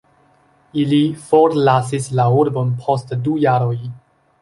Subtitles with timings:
[0.83, 3.75] Ili forlasis la urbon post du jaroj.